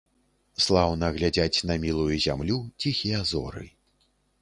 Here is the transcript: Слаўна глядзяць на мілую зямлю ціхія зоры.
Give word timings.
Слаўна 0.67 1.09
глядзяць 1.17 1.63
на 1.73 1.77
мілую 1.85 2.11
зямлю 2.27 2.57
ціхія 2.81 3.25
зоры. 3.35 3.71